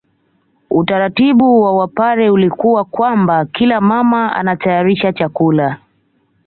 [0.69, 5.77] Utaratibu wa Wapare ulikuwa kwamba kila mama anatayarisha chakula